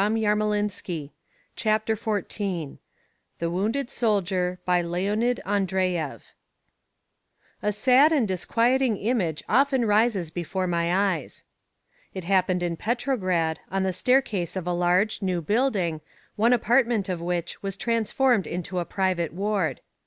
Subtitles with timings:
[0.00, 1.10] THE WOUNDED SOLDIER
[3.38, 6.22] THE WOUNDED SOLDIER BY LEONID ANDREYEV
[7.60, 11.44] A sad and disquieting image often rises before my eyes.
[12.14, 16.00] It happened in Petrograd, on the staircase of a large, new building,
[16.34, 19.82] one apartment of which was transformed into a private ward.